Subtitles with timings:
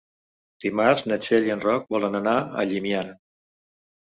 [0.63, 3.15] Dimarts na Txell i en Roc volen anar a Llimiana.